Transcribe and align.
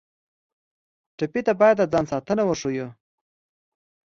ټپي 1.17 1.41
ته 1.47 1.53
باید 1.61 1.77
د 1.79 1.83
ځان 1.91 2.05
ساتنه 2.11 2.43
وښیو. 2.45 2.87